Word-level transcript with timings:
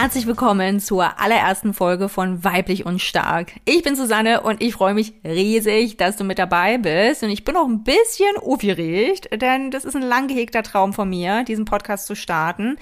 Herzlich 0.00 0.26
willkommen 0.26 0.80
zur 0.80 1.20
allerersten 1.20 1.74
Folge 1.74 2.08
von 2.08 2.42
Weiblich 2.42 2.86
und 2.86 3.02
Stark. 3.02 3.52
Ich 3.66 3.82
bin 3.82 3.96
Susanne 3.96 4.40
und 4.40 4.62
ich 4.62 4.72
freue 4.72 4.94
mich 4.94 5.12
riesig, 5.24 5.98
dass 5.98 6.16
du 6.16 6.24
mit 6.24 6.38
dabei 6.38 6.78
bist. 6.78 7.22
Und 7.22 7.28
ich 7.28 7.44
bin 7.44 7.54
auch 7.54 7.68
ein 7.68 7.84
bisschen 7.84 8.34
aufgeregt, 8.38 9.28
denn 9.42 9.70
das 9.70 9.84
ist 9.84 9.94
ein 9.94 10.02
lang 10.02 10.26
gehegter 10.26 10.62
Traum 10.62 10.94
von 10.94 11.10
mir, 11.10 11.44
diesen 11.44 11.66
Podcast 11.66 12.06
zu 12.06 12.14
starten. 12.14 12.78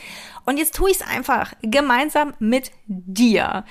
Und 0.46 0.58
jetzt 0.58 0.76
tue 0.76 0.92
ich 0.92 1.00
es 1.00 1.06
einfach 1.08 1.54
gemeinsam 1.60 2.34
mit 2.38 2.70
dir. 2.86 3.64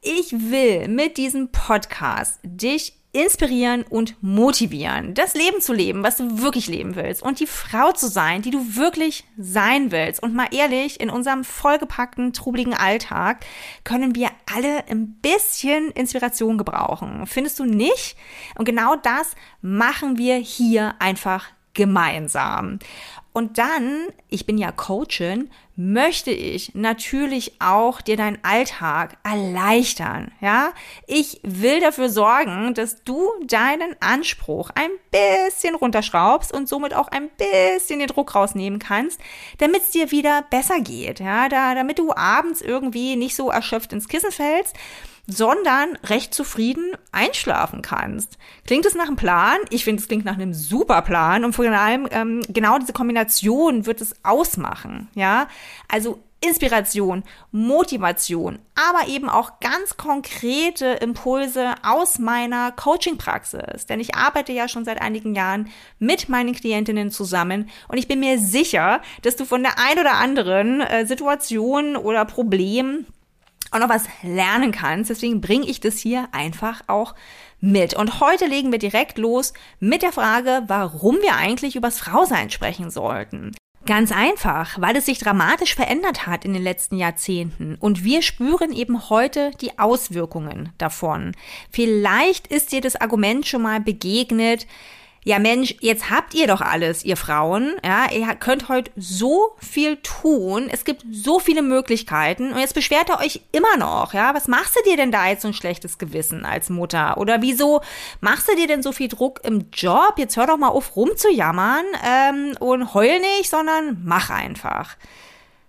Ich 0.00 0.32
will 0.32 0.88
mit 0.88 1.18
diesem 1.18 1.52
Podcast 1.52 2.40
dich 2.44 2.94
inspirieren 3.16 3.82
und 3.88 4.14
motivieren, 4.22 5.14
das 5.14 5.32
Leben 5.34 5.62
zu 5.62 5.72
leben, 5.72 6.02
was 6.02 6.18
du 6.18 6.42
wirklich 6.42 6.66
leben 6.66 6.96
willst 6.96 7.22
und 7.22 7.40
die 7.40 7.46
Frau 7.46 7.92
zu 7.92 8.08
sein, 8.08 8.42
die 8.42 8.50
du 8.50 8.76
wirklich 8.76 9.24
sein 9.38 9.90
willst. 9.90 10.22
Und 10.22 10.34
mal 10.34 10.48
ehrlich, 10.50 11.00
in 11.00 11.08
unserem 11.08 11.42
vollgepackten, 11.42 12.34
trubeligen 12.34 12.74
Alltag 12.74 13.44
können 13.84 14.14
wir 14.14 14.28
alle 14.54 14.86
ein 14.88 15.14
bisschen 15.22 15.90
Inspiration 15.92 16.58
gebrauchen. 16.58 17.26
Findest 17.26 17.58
du 17.58 17.64
nicht? 17.64 18.16
Und 18.58 18.66
genau 18.66 18.96
das 18.96 19.34
machen 19.62 20.18
wir 20.18 20.36
hier 20.36 20.94
einfach 20.98 21.46
gemeinsam. 21.72 22.78
Und 23.32 23.58
dann, 23.58 24.06
ich 24.28 24.46
bin 24.46 24.58
ja 24.58 24.72
Coachin, 24.72 25.50
möchte 25.76 26.30
ich 26.30 26.74
natürlich 26.74 27.60
auch 27.60 28.00
dir 28.00 28.16
deinen 28.16 28.38
Alltag 28.42 29.18
erleichtern, 29.22 30.32
ja? 30.40 30.72
Ich 31.06 31.40
will 31.42 31.80
dafür 31.80 32.08
sorgen, 32.08 32.72
dass 32.72 33.04
du 33.04 33.30
deinen 33.46 33.94
Anspruch 34.00 34.70
ein 34.74 34.90
bisschen 35.10 35.74
runterschraubst 35.74 36.52
und 36.52 36.68
somit 36.68 36.94
auch 36.94 37.08
ein 37.08 37.28
bisschen 37.28 37.98
den 37.98 38.08
Druck 38.08 38.34
rausnehmen 38.34 38.78
kannst, 38.78 39.20
damit 39.58 39.82
es 39.82 39.90
dir 39.90 40.10
wieder 40.10 40.42
besser 40.50 40.80
geht, 40.80 41.20
ja? 41.20 41.48
Da, 41.50 41.74
damit 41.74 41.98
du 41.98 42.12
abends 42.14 42.62
irgendwie 42.62 43.16
nicht 43.16 43.36
so 43.36 43.50
erschöpft 43.50 43.92
ins 43.92 44.08
Kissen 44.08 44.32
fällst, 44.32 44.74
sondern 45.26 45.96
recht 46.04 46.34
zufrieden 46.34 46.92
einschlafen 47.12 47.82
kannst. 47.82 48.38
Klingt 48.66 48.86
es 48.86 48.94
nach 48.94 49.06
einem 49.06 49.16
Plan? 49.16 49.58
Ich 49.70 49.84
finde, 49.84 50.00
es 50.00 50.08
klingt 50.08 50.24
nach 50.24 50.34
einem 50.34 50.54
super 50.54 51.02
Plan 51.02 51.44
und 51.44 51.52
vor 51.52 51.66
allem 51.66 52.08
ähm, 52.10 52.42
genau 52.48 52.78
diese 52.78 52.92
Kombination 52.92 53.86
wird 53.86 54.00
es 54.00 54.14
ausmachen. 54.24 55.08
Ja, 55.14 55.48
also 55.88 56.20
Inspiration, 56.40 57.24
Motivation, 57.50 58.58
aber 58.74 59.08
eben 59.08 59.28
auch 59.28 59.58
ganz 59.58 59.96
konkrete 59.96 60.86
Impulse 60.86 61.74
aus 61.82 62.18
meiner 62.18 62.72
Coaching-Praxis. 62.72 63.86
Denn 63.86 64.00
ich 64.00 64.14
arbeite 64.14 64.52
ja 64.52 64.68
schon 64.68 64.84
seit 64.84 65.00
einigen 65.00 65.34
Jahren 65.34 65.70
mit 65.98 66.28
meinen 66.28 66.54
Klientinnen 66.54 67.10
zusammen 67.10 67.70
und 67.88 67.96
ich 67.96 68.06
bin 68.06 68.20
mir 68.20 68.38
sicher, 68.38 69.00
dass 69.22 69.36
du 69.36 69.44
von 69.44 69.62
der 69.62 69.78
ein 69.78 69.98
oder 69.98 70.14
anderen 70.14 70.82
äh, 70.82 71.06
Situation 71.06 71.96
oder 71.96 72.24
Problem 72.26 73.06
auch 73.70 73.78
noch 73.78 73.88
was 73.88 74.04
lernen 74.22 74.72
kannst. 74.72 75.10
Deswegen 75.10 75.40
bringe 75.40 75.66
ich 75.66 75.80
das 75.80 75.98
hier 75.98 76.28
einfach 76.32 76.82
auch 76.86 77.14
mit. 77.60 77.94
Und 77.94 78.20
heute 78.20 78.46
legen 78.46 78.72
wir 78.72 78.78
direkt 78.78 79.18
los 79.18 79.52
mit 79.80 80.02
der 80.02 80.12
Frage, 80.12 80.62
warum 80.66 81.16
wir 81.16 81.36
eigentlich 81.36 81.76
übers 81.76 81.98
Frausein 81.98 82.50
sprechen 82.50 82.90
sollten. 82.90 83.52
Ganz 83.86 84.10
einfach, 84.10 84.80
weil 84.80 84.96
es 84.96 85.06
sich 85.06 85.20
dramatisch 85.20 85.76
verändert 85.76 86.26
hat 86.26 86.44
in 86.44 86.52
den 86.52 86.62
letzten 86.62 86.96
Jahrzehnten 86.96 87.76
und 87.76 88.02
wir 88.02 88.20
spüren 88.20 88.72
eben 88.72 89.10
heute 89.10 89.52
die 89.60 89.78
Auswirkungen 89.78 90.70
davon. 90.76 91.32
Vielleicht 91.70 92.48
ist 92.48 92.72
dir 92.72 92.80
das 92.80 92.96
Argument 92.96 93.46
schon 93.46 93.62
mal 93.62 93.80
begegnet, 93.80 94.66
ja 95.26 95.40
Mensch, 95.40 95.74
jetzt 95.80 96.08
habt 96.08 96.34
ihr 96.34 96.46
doch 96.46 96.60
alles, 96.60 97.04
ihr 97.04 97.16
Frauen, 97.16 97.74
ja, 97.84 98.08
ihr 98.12 98.32
könnt 98.36 98.68
heute 98.68 98.92
so 98.94 99.56
viel 99.58 99.96
tun, 99.96 100.68
es 100.70 100.84
gibt 100.84 101.04
so 101.10 101.40
viele 101.40 101.62
Möglichkeiten. 101.62 102.52
Und 102.52 102.60
jetzt 102.60 102.74
beschwert 102.74 103.08
ihr 103.10 103.18
euch 103.18 103.40
immer 103.50 103.76
noch, 103.76 104.14
ja, 104.14 104.34
was 104.36 104.46
machst 104.46 104.76
du 104.76 104.88
dir 104.88 104.96
denn 104.96 105.10
da 105.10 105.26
jetzt 105.26 105.42
so 105.42 105.48
ein 105.48 105.54
schlechtes 105.54 105.98
Gewissen 105.98 106.44
als 106.44 106.70
Mutter? 106.70 107.18
Oder 107.18 107.42
wieso 107.42 107.80
machst 108.20 108.48
du 108.48 108.54
dir 108.54 108.68
denn 108.68 108.84
so 108.84 108.92
viel 108.92 109.08
Druck 109.08 109.40
im 109.42 109.68
Job, 109.72 110.14
jetzt 110.16 110.36
hör 110.36 110.46
doch 110.46 110.58
mal 110.58 110.68
auf 110.68 110.94
rumzujammern 110.94 111.84
ähm, 112.06 112.56
und 112.60 112.94
heul 112.94 113.18
nicht, 113.18 113.50
sondern 113.50 114.02
mach 114.04 114.30
einfach. 114.30 114.96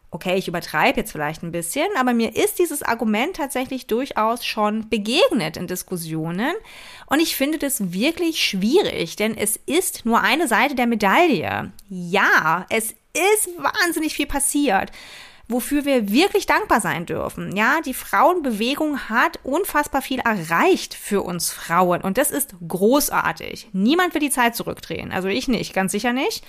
Okay, 0.09 0.35
ich 0.35 0.47
übertreibe 0.47 1.01
jetzt 1.01 1.11
vielleicht 1.11 1.43
ein 1.43 1.51
bisschen, 1.51 1.87
aber 1.99 2.13
mir 2.13 2.35
ist 2.35 2.59
dieses 2.59 2.81
Argument 2.81 3.35
tatsächlich 3.35 3.87
durchaus 3.87 4.45
schon 4.45 4.87
begegnet 4.89 5.57
in 5.57 5.67
Diskussionen 5.67 6.53
und 7.07 7.19
ich 7.19 7.35
finde 7.35 7.57
das 7.57 7.91
wirklich 7.91 8.43
schwierig, 8.43 9.17
denn 9.17 9.37
es 9.37 9.59
ist 9.65 10.05
nur 10.05 10.21
eine 10.21 10.47
Seite 10.47 10.75
der 10.75 10.87
Medaille. 10.87 11.71
Ja, 11.89 12.65
es 12.69 12.91
ist 13.13 13.49
wahnsinnig 13.57 14.13
viel 14.13 14.27
passiert 14.27 14.91
wofür 15.47 15.85
wir 15.85 16.11
wirklich 16.11 16.45
dankbar 16.45 16.81
sein 16.81 17.05
dürfen. 17.05 17.55
Ja, 17.55 17.79
die 17.81 17.93
Frauenbewegung 17.93 19.09
hat 19.09 19.39
unfassbar 19.43 20.01
viel 20.01 20.19
erreicht 20.19 20.93
für 20.93 21.21
uns 21.21 21.51
Frauen 21.51 22.01
und 22.01 22.17
das 22.17 22.31
ist 22.31 22.55
großartig. 22.67 23.69
Niemand 23.71 24.13
will 24.13 24.21
die 24.21 24.29
Zeit 24.29 24.55
zurückdrehen, 24.55 25.11
also 25.11 25.27
ich 25.27 25.47
nicht, 25.47 25.73
ganz 25.73 25.91
sicher 25.91 26.13
nicht. 26.13 26.43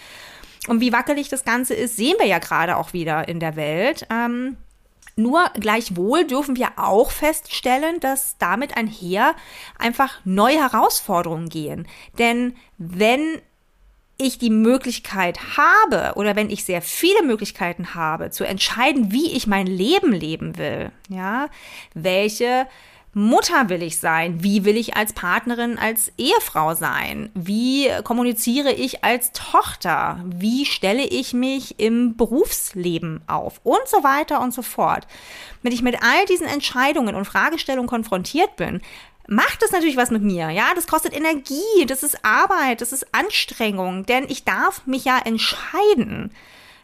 Und 0.68 0.80
wie 0.80 0.92
wackelig 0.92 1.28
das 1.28 1.44
Ganze 1.44 1.74
ist, 1.74 1.96
sehen 1.96 2.16
wir 2.18 2.26
ja 2.26 2.38
gerade 2.38 2.76
auch 2.76 2.92
wieder 2.92 3.28
in 3.28 3.40
der 3.40 3.56
Welt. 3.56 4.06
Ähm, 4.10 4.56
nur 5.16 5.50
gleichwohl 5.54 6.24
dürfen 6.26 6.56
wir 6.56 6.72
auch 6.76 7.10
feststellen, 7.10 7.98
dass 8.00 8.38
damit 8.38 8.76
einher 8.76 9.34
einfach 9.78 10.20
neue 10.24 10.60
Herausforderungen 10.60 11.48
gehen. 11.48 11.88
Denn 12.18 12.54
wenn 12.78 13.40
ich 14.16 14.38
die 14.38 14.50
Möglichkeit 14.50 15.56
habe 15.56 16.12
oder 16.16 16.36
wenn 16.36 16.50
ich 16.50 16.64
sehr 16.64 16.82
viele 16.82 17.22
Möglichkeiten 17.22 17.94
habe, 17.94 18.30
zu 18.30 18.44
entscheiden, 18.44 19.12
wie 19.12 19.32
ich 19.32 19.46
mein 19.46 19.66
Leben 19.66 20.12
leben 20.12 20.58
will, 20.58 20.92
ja, 21.08 21.48
welche 21.94 22.66
Mutter 23.18 23.68
will 23.68 23.82
ich 23.82 23.98
sein? 23.98 24.44
Wie 24.44 24.64
will 24.64 24.76
ich 24.76 24.96
als 24.96 25.12
Partnerin, 25.12 25.76
als 25.76 26.12
Ehefrau 26.18 26.76
sein? 26.76 27.30
Wie 27.34 27.90
kommuniziere 28.04 28.72
ich 28.72 29.02
als 29.02 29.32
Tochter? 29.32 30.22
Wie 30.24 30.64
stelle 30.64 31.02
ich 31.02 31.34
mich 31.34 31.80
im 31.80 32.16
Berufsleben 32.16 33.20
auf? 33.26 33.60
Und 33.64 33.80
so 33.86 34.04
weiter 34.04 34.40
und 34.40 34.54
so 34.54 34.62
fort. 34.62 35.08
Wenn 35.62 35.72
ich 35.72 35.82
mit 35.82 36.00
all 36.00 36.26
diesen 36.26 36.46
Entscheidungen 36.46 37.16
und 37.16 37.24
Fragestellungen 37.24 37.88
konfrontiert 37.88 38.54
bin, 38.54 38.80
macht 39.26 39.64
es 39.64 39.72
natürlich 39.72 39.96
was 39.96 40.12
mit 40.12 40.22
mir. 40.22 40.50
Ja, 40.50 40.68
das 40.76 40.86
kostet 40.86 41.12
Energie, 41.12 41.86
das 41.88 42.04
ist 42.04 42.24
Arbeit, 42.24 42.80
das 42.82 42.92
ist 42.92 43.12
Anstrengung, 43.12 44.06
denn 44.06 44.26
ich 44.28 44.44
darf 44.44 44.86
mich 44.86 45.04
ja 45.04 45.18
entscheiden. 45.18 46.30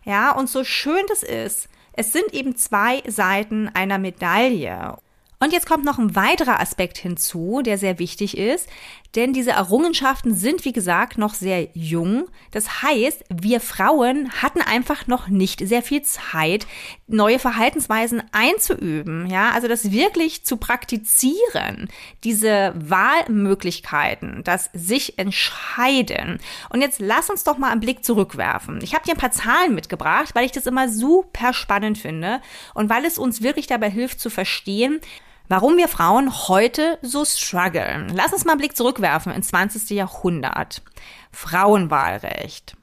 Ja, 0.04 0.32
und 0.32 0.50
so 0.50 0.64
schön 0.64 1.04
das 1.08 1.22
ist, 1.22 1.68
es 1.92 2.12
sind 2.12 2.34
eben 2.34 2.56
zwei 2.56 3.04
Seiten 3.06 3.70
einer 3.72 3.98
Medaille. 3.98 4.98
Und 5.44 5.52
jetzt 5.52 5.66
kommt 5.66 5.84
noch 5.84 5.98
ein 5.98 6.16
weiterer 6.16 6.58
Aspekt 6.58 6.96
hinzu, 6.96 7.60
der 7.62 7.76
sehr 7.76 7.98
wichtig 7.98 8.38
ist, 8.38 8.66
denn 9.14 9.34
diese 9.34 9.50
Errungenschaften 9.50 10.34
sind, 10.34 10.64
wie 10.64 10.72
gesagt, 10.72 11.18
noch 11.18 11.34
sehr 11.34 11.68
jung. 11.74 12.30
Das 12.50 12.82
heißt, 12.82 13.24
wir 13.28 13.60
Frauen 13.60 14.30
hatten 14.40 14.62
einfach 14.62 15.06
noch 15.06 15.28
nicht 15.28 15.60
sehr 15.60 15.82
viel 15.82 16.00
Zeit, 16.00 16.66
neue 17.08 17.38
Verhaltensweisen 17.38 18.22
einzuüben, 18.32 19.28
ja, 19.28 19.50
also 19.50 19.68
das 19.68 19.92
wirklich 19.92 20.46
zu 20.46 20.56
praktizieren, 20.56 21.90
diese 22.24 22.72
Wahlmöglichkeiten, 22.76 24.44
das 24.44 24.70
sich 24.72 25.18
entscheiden. 25.18 26.38
Und 26.70 26.80
jetzt 26.80 27.00
lass 27.00 27.28
uns 27.28 27.44
doch 27.44 27.58
mal 27.58 27.70
einen 27.70 27.82
Blick 27.82 28.02
zurückwerfen. 28.02 28.80
Ich 28.82 28.94
habe 28.94 29.04
dir 29.04 29.12
ein 29.12 29.18
paar 29.18 29.30
Zahlen 29.30 29.74
mitgebracht, 29.74 30.34
weil 30.34 30.46
ich 30.46 30.52
das 30.52 30.64
immer 30.64 30.88
super 30.88 31.52
spannend 31.52 31.98
finde 31.98 32.40
und 32.72 32.88
weil 32.88 33.04
es 33.04 33.18
uns 33.18 33.42
wirklich 33.42 33.66
dabei 33.66 33.90
hilft 33.90 34.20
zu 34.20 34.30
verstehen, 34.30 35.02
Warum 35.48 35.76
wir 35.76 35.88
Frauen 35.88 36.48
heute 36.48 36.98
so 37.02 37.26
strugglen. 37.26 38.08
Lass 38.14 38.32
uns 38.32 38.46
mal 38.46 38.52
einen 38.52 38.60
Blick 38.60 38.76
zurückwerfen 38.76 39.32
ins 39.32 39.48
20. 39.48 39.90
Jahrhundert. 39.90 40.80
Frauenwahlrecht. 41.32 42.76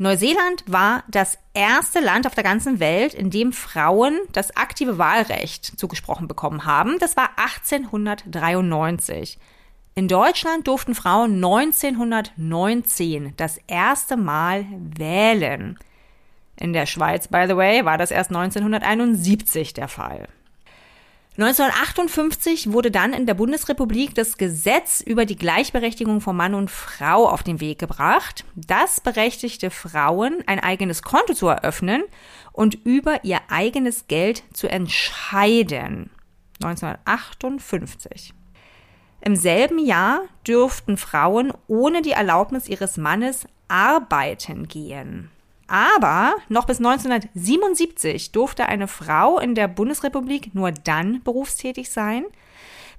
Neuseeland 0.00 0.62
war 0.68 1.02
das 1.08 1.38
erste 1.54 1.98
Land 1.98 2.28
auf 2.28 2.36
der 2.36 2.44
ganzen 2.44 2.78
Welt, 2.78 3.14
in 3.14 3.30
dem 3.30 3.52
Frauen 3.52 4.20
das 4.30 4.56
aktive 4.56 4.96
Wahlrecht 4.96 5.76
zugesprochen 5.76 6.28
bekommen 6.28 6.64
haben. 6.64 7.00
Das 7.00 7.16
war 7.16 7.30
1893. 7.36 9.40
In 9.96 10.06
Deutschland 10.06 10.68
durften 10.68 10.94
Frauen 10.94 11.44
1919 11.44 13.32
das 13.36 13.58
erste 13.66 14.16
Mal 14.16 14.66
wählen. 14.96 15.76
In 16.54 16.72
der 16.72 16.86
Schweiz, 16.86 17.26
by 17.26 17.46
the 17.48 17.56
way, 17.56 17.84
war 17.84 17.98
das 17.98 18.12
erst 18.12 18.30
1971 18.30 19.74
der 19.74 19.88
Fall. 19.88 20.28
1958 21.38 22.72
wurde 22.72 22.90
dann 22.90 23.12
in 23.12 23.24
der 23.24 23.34
Bundesrepublik 23.34 24.12
das 24.12 24.38
Gesetz 24.38 25.00
über 25.00 25.24
die 25.24 25.36
Gleichberechtigung 25.36 26.20
von 26.20 26.34
Mann 26.34 26.52
und 26.52 26.68
Frau 26.68 27.28
auf 27.28 27.44
den 27.44 27.60
Weg 27.60 27.78
gebracht. 27.78 28.44
Das 28.56 29.00
berechtigte 29.00 29.70
Frauen, 29.70 30.42
ein 30.48 30.58
eigenes 30.58 31.02
Konto 31.02 31.34
zu 31.34 31.46
eröffnen 31.46 32.02
und 32.50 32.74
über 32.84 33.22
ihr 33.24 33.38
eigenes 33.50 34.08
Geld 34.08 34.42
zu 34.52 34.68
entscheiden. 34.68 36.10
1958. 36.60 38.34
Im 39.20 39.36
selben 39.36 39.78
Jahr 39.78 40.22
dürften 40.44 40.96
Frauen 40.96 41.52
ohne 41.68 42.02
die 42.02 42.10
Erlaubnis 42.10 42.68
ihres 42.68 42.96
Mannes 42.96 43.46
arbeiten 43.68 44.66
gehen. 44.66 45.30
Aber 45.68 46.34
noch 46.48 46.64
bis 46.64 46.78
1977 46.78 48.32
durfte 48.32 48.66
eine 48.66 48.88
Frau 48.88 49.38
in 49.38 49.54
der 49.54 49.68
Bundesrepublik 49.68 50.52
nur 50.54 50.72
dann 50.72 51.22
berufstätig 51.22 51.90
sein, 51.90 52.24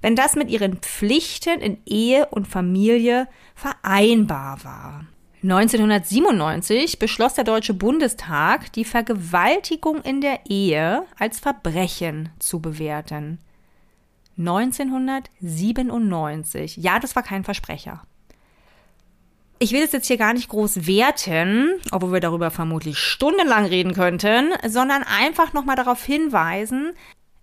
wenn 0.00 0.16
das 0.16 0.36
mit 0.36 0.48
ihren 0.50 0.78
Pflichten 0.78 1.60
in 1.60 1.76
Ehe 1.84 2.28
und 2.30 2.48
Familie 2.48 3.28
vereinbar 3.54 4.64
war. 4.64 5.04
1997 5.42 6.98
beschloss 6.98 7.34
der 7.34 7.44
Deutsche 7.44 7.74
Bundestag, 7.74 8.72
die 8.72 8.84
Vergewaltigung 8.84 10.00
in 10.02 10.20
der 10.20 10.40
Ehe 10.48 11.04
als 11.18 11.40
Verbrechen 11.40 12.28
zu 12.38 12.60
bewerten. 12.60 13.38
1997. 14.38 16.76
Ja, 16.76 16.98
das 16.98 17.16
war 17.16 17.22
kein 17.22 17.44
Versprecher. 17.44 18.02
Ich 19.62 19.72
will 19.72 19.82
es 19.82 19.92
jetzt 19.92 20.06
hier 20.06 20.16
gar 20.16 20.32
nicht 20.32 20.48
groß 20.48 20.86
werten, 20.86 21.78
obwohl 21.90 22.14
wir 22.14 22.20
darüber 22.20 22.50
vermutlich 22.50 22.96
stundenlang 22.98 23.66
reden 23.66 23.92
könnten, 23.92 24.54
sondern 24.66 25.02
einfach 25.02 25.52
nochmal 25.52 25.76
darauf 25.76 26.02
hinweisen, 26.02 26.94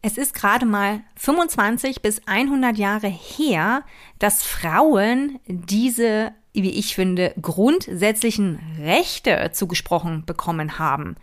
es 0.02 0.18
ist 0.18 0.34
gerade 0.34 0.66
mal 0.66 1.02
25 1.16 2.02
bis 2.02 2.24
100 2.26 2.76
Jahre 2.76 3.08
her, 3.08 3.84
dass 4.18 4.42
Frauen 4.42 5.40
diese, 5.46 6.32
wie 6.54 6.72
ich 6.72 6.96
finde, 6.96 7.36
grundsätzlichen 7.40 8.60
Rechte 8.80 9.52
zugesprochen 9.54 10.26
bekommen 10.26 10.80
haben. 10.80 11.18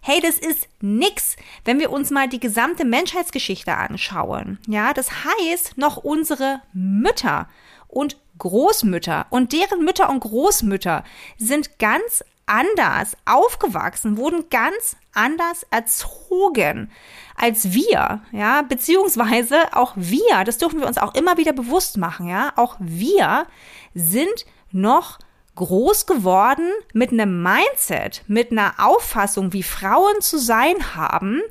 Hey, 0.00 0.20
das 0.20 0.38
ist 0.38 0.68
nix, 0.80 1.34
wenn 1.64 1.80
wir 1.80 1.90
uns 1.90 2.12
mal 2.12 2.28
die 2.28 2.38
gesamte 2.38 2.84
Menschheitsgeschichte 2.84 3.76
anschauen. 3.76 4.60
Ja, 4.68 4.92
das 4.92 5.10
heißt, 5.24 5.76
noch 5.76 5.96
unsere 5.96 6.60
Mütter 6.72 7.48
und 7.96 8.18
Großmütter. 8.38 9.26
Und 9.30 9.52
deren 9.52 9.84
Mütter 9.84 10.10
und 10.10 10.20
Großmütter 10.20 11.04
sind 11.38 11.78
ganz 11.78 12.22
anders 12.44 13.16
aufgewachsen, 13.24 14.16
wurden 14.16 14.48
ganz 14.50 14.96
anders 15.12 15.66
erzogen 15.70 16.90
als 17.34 17.72
wir, 17.72 18.20
ja, 18.32 18.62
beziehungsweise 18.62 19.74
auch 19.74 19.92
wir, 19.96 20.44
das 20.44 20.58
dürfen 20.58 20.80
wir 20.80 20.86
uns 20.86 20.98
auch 20.98 21.14
immer 21.14 21.36
wieder 21.38 21.52
bewusst 21.52 21.96
machen, 21.96 22.28
ja, 22.28 22.52
auch 22.56 22.76
wir 22.78 23.46
sind 23.94 24.46
noch 24.70 25.18
groß 25.56 26.06
geworden 26.06 26.70
mit 26.92 27.10
einem 27.10 27.42
Mindset, 27.42 28.22
mit 28.28 28.52
einer 28.52 28.74
Auffassung, 28.78 29.52
wie 29.52 29.62
Frauen 29.62 30.20
zu 30.20 30.38
sein 30.38 30.94
haben, 30.94 31.42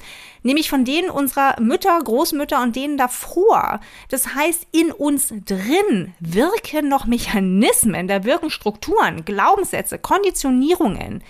nämlich 0.44 0.70
von 0.70 0.86
denen 0.86 1.10
unserer 1.10 1.60
Mütter, 1.60 2.00
Großmütter 2.02 2.62
und 2.62 2.76
denen 2.76 2.98
davor. 2.98 3.82
Das 4.10 4.34
heißt, 4.34 4.68
in 4.72 4.92
uns 4.92 5.34
drin 5.46 6.14
wirken 6.20 6.88
noch 6.88 7.06
Mechanismen, 7.06 8.08
da 8.08 8.24
wirken 8.24 8.50
Strukturen, 8.50 9.26
Glaubenssätze, 9.26 10.00
Konditionierungen, 10.00 11.24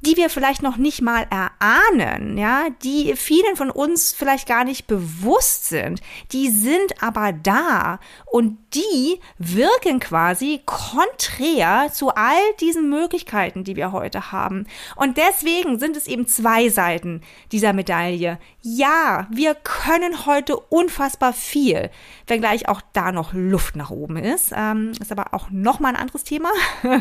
die 0.00 0.16
wir 0.16 0.30
vielleicht 0.30 0.62
noch 0.62 0.76
nicht 0.76 1.02
mal 1.02 1.26
erahnen, 1.30 2.38
ja, 2.38 2.68
die 2.82 3.14
vielen 3.16 3.56
von 3.56 3.70
uns 3.70 4.12
vielleicht 4.12 4.48
gar 4.48 4.64
nicht 4.64 4.86
bewusst 4.86 5.68
sind, 5.68 6.00
die 6.32 6.48
sind 6.48 7.02
aber 7.02 7.32
da 7.32 8.00
und 8.26 8.58
die 8.74 9.20
wirken 9.38 10.00
quasi 10.00 10.60
konträr 10.64 11.90
zu 11.92 12.10
all 12.14 12.38
diesen 12.60 12.88
Möglichkeiten, 12.88 13.64
die 13.64 13.76
wir 13.76 13.92
heute 13.92 14.32
haben. 14.32 14.66
Und 14.96 15.16
deswegen 15.16 15.78
sind 15.78 15.96
es 15.96 16.06
eben 16.06 16.26
zwei 16.26 16.68
Seiten 16.68 17.20
dieser 17.52 17.72
Medaille. 17.72 18.38
Ja, 18.62 19.26
wir 19.30 19.54
können 19.54 20.24
heute 20.24 20.56
unfassbar 20.56 21.32
viel, 21.32 21.90
wenngleich 22.26 22.68
auch 22.68 22.80
da 22.92 23.12
noch 23.12 23.32
Luft 23.32 23.76
nach 23.76 23.90
oben 23.90 24.16
ist. 24.16 24.52
Ähm, 24.56 24.92
ist 25.00 25.12
aber 25.12 25.34
auch 25.34 25.50
nochmal 25.50 25.94
ein 25.94 26.00
anderes 26.00 26.24
Thema. 26.24 26.50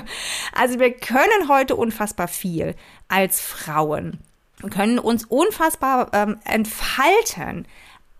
Also 0.54 0.80
wir 0.80 0.92
können 0.92 1.48
heute 1.48 1.76
unfassbar 1.76 2.28
viel 2.28 2.76
als 3.08 3.42
Frauen. 3.42 4.20
Wir 4.58 4.70
können 4.70 5.00
uns 5.00 5.26
unfassbar 5.26 6.10
ähm, 6.14 6.40
entfalten. 6.44 7.68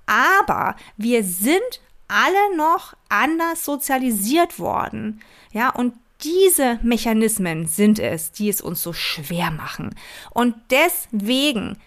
Aber 0.06 0.76
wir 0.98 1.24
sind 1.24 1.82
alle 2.08 2.58
noch 2.58 2.96
anders 3.10 3.66
sozialisiert 3.66 4.58
worden. 4.58 5.22
Ja, 5.52 5.70
und 5.70 5.94
diese 6.24 6.80
Mechanismen 6.82 7.68
sind 7.68 8.00
es, 8.00 8.32
die 8.32 8.50
es 8.50 8.62
uns 8.62 8.82
so 8.84 8.92
schwer 8.94 9.52
machen. 9.52 9.96
Und 10.32 10.56
deswegen 10.72 11.78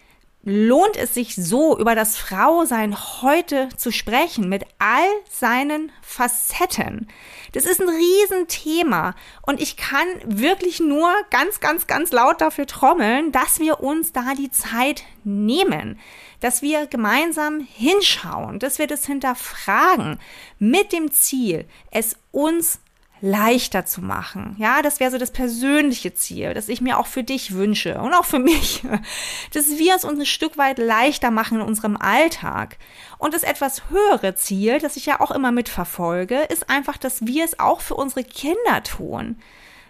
lohnt 0.45 0.97
es 0.97 1.15
sich 1.15 1.37
so, 1.37 1.79
über 1.79 1.95
das 1.95 2.17
Frausein 2.17 2.97
heute 3.23 3.69
zu 3.77 3.93
sprechen, 3.93 4.49
mit 4.49 4.65
all 4.79 5.07
seinen 5.31 5.93
Facetten. 6.03 7.07
Das 7.53 7.65
ist 7.65 7.81
ein 7.81 7.89
Riesenthema 7.89 9.15
und 9.43 9.61
ich 9.61 9.77
kann 9.77 10.07
wirklich 10.25 10.81
nur 10.81 11.13
ganz, 11.31 11.61
ganz, 11.61 11.87
ganz 11.87 12.11
laut 12.11 12.41
dafür 12.41 12.67
trommeln, 12.67 13.31
dass 13.31 13.61
wir 13.61 13.81
uns 13.81 14.13
da 14.13 14.35
die 14.35 14.51
Zeit 14.51 15.05
nehmen, 15.23 15.99
dass 16.41 16.61
wir 16.61 16.89
gemeinsam 16.89 17.61
hinschauen, 17.61 18.59
dass 18.59 18.79
wir 18.79 18.89
das 18.89 19.07
hinterfragen 19.07 20.19
mit 20.59 20.93
dem 20.93 21.13
Ziel, 21.13 21.67
es 21.93 22.17
uns 22.33 22.81
leichter 23.23 23.87
zu 23.87 24.03
machen. 24.03 24.57
Ja, 24.59 24.83
das 24.83 24.99
wäre 24.99 25.13
so 25.13 25.17
das 25.17 25.31
persönliche 25.31 26.13
Ziel, 26.13 26.55
das 26.55 26.69
ich 26.69 26.81
mir 26.81 26.99
auch 26.99 27.07
für 27.07 27.23
dich 27.23 27.55
wünsche 27.55 27.99
und 28.01 28.13
auch 28.15 28.25
für 28.25 28.41
mich, 28.41 28.83
dass 29.53 29.79
wir 29.79 29.95
es 29.95 30.05
uns 30.05 30.19
ein 30.19 30.27
Stück 30.27 30.59
weit 30.59 30.79
leichter 30.79 31.31
machen 31.31 31.61
in 31.61 31.67
unserem 31.67 31.97
Alltag. 31.97 32.79
Und 33.19 33.33
das 33.33 33.45
etwas 33.45 33.89
höhere 33.91 34.35
Ziel, 34.35 34.81
das 34.81 34.97
ich 34.97 35.07
ja 35.07 35.21
auch 35.21 35.31
immer 35.31 35.53
mitverfolge, 35.53 36.41
ist 36.51 36.69
einfach, 36.69 36.99
dass 36.99 37.25
wir 37.25 37.45
es 37.45 37.61
auch 37.61 37.81
für 37.81 37.95
unsere 37.95 38.25
Kinder 38.25 38.83
tun. 38.83 39.37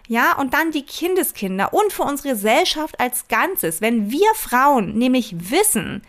Ja, 0.07 0.37
und 0.37 0.53
dann 0.53 0.71
die 0.71 0.85
Kindeskinder 0.85 1.73
und 1.73 1.91
für 1.91 2.03
unsere 2.03 2.29
Gesellschaft 2.29 2.99
als 2.99 3.27
Ganzes. 3.29 3.81
Wenn 3.81 4.11
wir 4.11 4.29
Frauen 4.35 4.95
nämlich 4.95 5.49
wissen, 5.49 6.03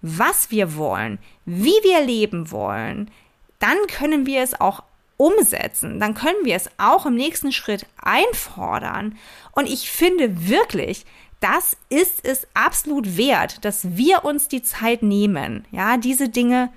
was 0.00 0.52
wir 0.52 0.76
wollen, 0.76 1.18
wie 1.44 1.74
wir 1.82 2.02
leben 2.02 2.52
wollen, 2.52 3.10
dann 3.58 3.78
können 3.88 4.26
wir 4.26 4.42
es 4.42 4.60
auch 4.60 4.84
umsetzen, 5.18 6.00
dann 6.00 6.14
können 6.14 6.44
wir 6.44 6.56
es 6.56 6.70
auch 6.78 7.04
im 7.04 7.14
nächsten 7.14 7.52
Schritt 7.52 7.84
einfordern. 8.00 9.18
Und 9.52 9.68
ich 9.68 9.90
finde 9.90 10.48
wirklich, 10.48 11.04
das 11.40 11.76
ist 11.90 12.24
es 12.24 12.46
absolut 12.54 13.16
wert, 13.16 13.64
dass 13.64 13.96
wir 13.96 14.24
uns 14.24 14.48
die 14.48 14.62
Zeit 14.62 15.02
nehmen, 15.02 15.66
ja, 15.70 15.98
diese 15.98 16.28
Dinge 16.28 16.70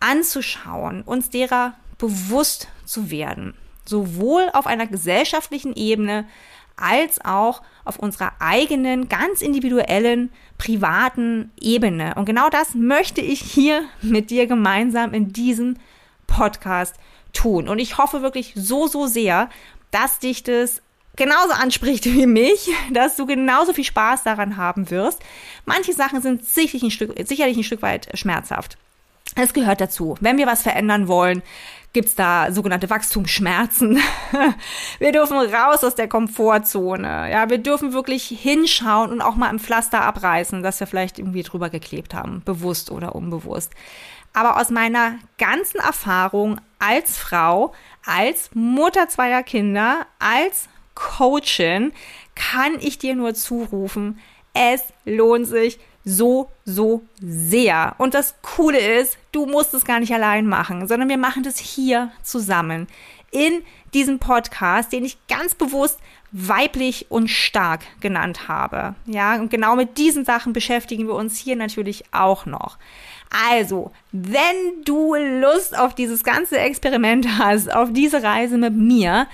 anzuschauen, 0.00 1.02
uns 1.02 1.30
derer 1.30 1.74
bewusst 1.98 2.68
zu 2.84 3.10
werden. 3.10 3.54
Sowohl 3.84 4.50
auf 4.52 4.66
einer 4.66 4.86
gesellschaftlichen 4.86 5.74
Ebene 5.74 6.26
als 6.76 7.24
auch 7.24 7.62
auf 7.84 7.98
unserer 7.98 8.32
eigenen, 8.38 9.08
ganz 9.08 9.42
individuellen, 9.42 10.30
privaten 10.58 11.50
Ebene. 11.60 12.14
Und 12.14 12.24
genau 12.24 12.48
das 12.50 12.74
möchte 12.74 13.20
ich 13.20 13.40
hier 13.40 13.82
mit 14.00 14.30
dir 14.30 14.46
gemeinsam 14.46 15.12
in 15.12 15.32
diesem 15.32 15.76
Podcast 16.26 16.96
tun. 17.38 17.68
Und 17.68 17.78
ich 17.78 17.98
hoffe 17.98 18.22
wirklich 18.22 18.52
so, 18.56 18.86
so 18.88 19.06
sehr, 19.06 19.48
dass 19.90 20.18
dich 20.18 20.42
das 20.42 20.82
genauso 21.16 21.52
anspricht 21.52 22.06
wie 22.06 22.26
mich, 22.26 22.70
dass 22.92 23.16
du 23.16 23.26
genauso 23.26 23.72
viel 23.72 23.84
Spaß 23.84 24.24
daran 24.24 24.56
haben 24.56 24.90
wirst. 24.90 25.20
Manche 25.64 25.92
Sachen 25.92 26.20
sind 26.20 26.44
sicherlich 26.44 26.82
ein 26.82 26.90
Stück, 26.90 27.14
sicherlich 27.26 27.56
ein 27.56 27.64
Stück 27.64 27.82
weit 27.82 28.08
schmerzhaft. 28.18 28.76
Es 29.34 29.52
gehört 29.52 29.80
dazu. 29.80 30.16
Wenn 30.20 30.38
wir 30.38 30.46
was 30.46 30.62
verändern 30.62 31.06
wollen, 31.06 31.42
gibt's 31.92 32.14
da 32.14 32.50
sogenannte 32.50 32.90
Wachstumsschmerzen. 32.90 34.00
Wir 34.98 35.12
dürfen 35.12 35.36
raus 35.36 35.84
aus 35.84 35.94
der 35.94 36.08
Komfortzone. 36.08 37.30
Ja, 37.30 37.48
wir 37.48 37.58
dürfen 37.58 37.92
wirklich 37.92 38.26
hinschauen 38.26 39.10
und 39.10 39.20
auch 39.20 39.36
mal 39.36 39.50
im 39.50 39.58
Pflaster 39.58 40.02
abreißen, 40.02 40.62
das 40.62 40.80
wir 40.80 40.86
vielleicht 40.86 41.18
irgendwie 41.18 41.42
drüber 41.42 41.70
geklebt 41.70 42.14
haben, 42.14 42.42
bewusst 42.44 42.90
oder 42.90 43.14
unbewusst. 43.14 43.72
Aber 44.32 44.60
aus 44.60 44.70
meiner 44.70 45.18
ganzen 45.38 45.78
Erfahrung 45.78 46.60
als 46.78 47.18
Frau, 47.18 47.72
als 48.04 48.50
Mutter 48.54 49.08
zweier 49.08 49.42
Kinder, 49.42 50.06
als 50.18 50.68
Coachin 50.94 51.92
kann 52.34 52.78
ich 52.80 52.98
dir 52.98 53.14
nur 53.14 53.34
zurufen, 53.34 54.18
es 54.54 54.82
lohnt 55.04 55.46
sich 55.46 55.78
so, 56.04 56.50
so 56.64 57.02
sehr. 57.20 57.94
Und 57.98 58.14
das 58.14 58.34
Coole 58.42 58.78
ist, 58.78 59.18
du 59.32 59.46
musst 59.46 59.74
es 59.74 59.84
gar 59.84 60.00
nicht 60.00 60.12
allein 60.12 60.46
machen, 60.46 60.88
sondern 60.88 61.08
wir 61.08 61.18
machen 61.18 61.42
das 61.42 61.58
hier 61.58 62.10
zusammen 62.22 62.86
in 63.30 63.62
diesem 63.94 64.18
Podcast, 64.18 64.92
den 64.92 65.04
ich 65.04 65.18
ganz 65.28 65.54
bewusst 65.54 65.98
weiblich 66.32 67.06
und 67.10 67.28
stark 67.28 67.80
genannt 68.00 68.48
habe. 68.48 68.94
Ja, 69.06 69.36
und 69.36 69.50
genau 69.50 69.76
mit 69.76 69.98
diesen 69.98 70.24
Sachen 70.24 70.52
beschäftigen 70.52 71.06
wir 71.06 71.14
uns 71.14 71.38
hier 71.38 71.56
natürlich 71.56 72.04
auch 72.12 72.46
noch. 72.46 72.78
Also, 73.50 73.92
wenn 74.12 74.82
du 74.84 75.14
Lust 75.14 75.78
auf 75.78 75.94
dieses 75.94 76.24
ganze 76.24 76.58
Experiment 76.58 77.26
hast, 77.38 77.72
auf 77.72 77.92
diese 77.92 78.22
Reise 78.22 78.58
mit 78.58 78.74
mir, 78.74 79.26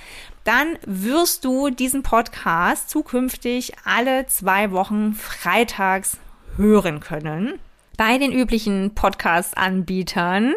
dann 0.44 0.78
wirst 0.84 1.44
du 1.44 1.70
diesen 1.70 2.02
Podcast 2.02 2.90
zukünftig 2.90 3.72
alle 3.84 4.26
zwei 4.26 4.72
Wochen 4.72 5.14
freitags 5.14 6.18
hören 6.56 7.00
können 7.00 7.58
bei 7.96 8.18
den 8.18 8.32
üblichen 8.32 8.94
Podcast-Anbietern. 8.94 10.54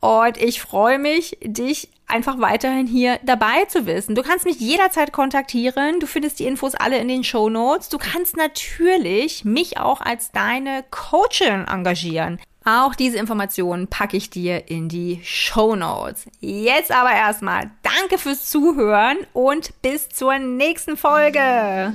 Und 0.00 0.38
ich 0.38 0.60
freue 0.60 0.98
mich, 0.98 1.38
dich 1.42 1.88
einfach 2.06 2.40
weiterhin 2.40 2.86
hier 2.86 3.18
dabei 3.22 3.64
zu 3.66 3.86
wissen. 3.86 4.14
Du 4.14 4.22
kannst 4.22 4.44
mich 4.44 4.58
jederzeit 4.58 5.12
kontaktieren. 5.12 6.00
Du 6.00 6.06
findest 6.06 6.40
die 6.40 6.46
Infos 6.46 6.74
alle 6.74 6.98
in 6.98 7.08
den 7.08 7.24
Show 7.24 7.48
Notes. 7.48 7.88
Du 7.88 7.98
kannst 7.98 8.36
natürlich 8.36 9.44
mich 9.44 9.78
auch 9.78 10.00
als 10.00 10.32
deine 10.32 10.84
Coachin 10.90 11.66
engagieren. 11.68 12.40
Auch 12.64 12.94
diese 12.94 13.16
Informationen 13.16 13.88
packe 13.88 14.16
ich 14.16 14.28
dir 14.28 14.68
in 14.68 14.88
die 14.88 15.20
Show 15.24 15.76
Notes. 15.76 16.26
Jetzt 16.40 16.92
aber 16.92 17.12
erstmal 17.12 17.70
danke 17.82 18.18
fürs 18.18 18.50
Zuhören 18.50 19.16
und 19.32 19.80
bis 19.80 20.08
zur 20.10 20.38
nächsten 20.38 20.96
Folge. 20.96 21.94